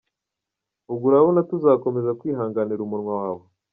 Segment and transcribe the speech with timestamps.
[0.91, 3.43] Ubwo urabona tuzakomeza kwihanganira umunwa wawe?”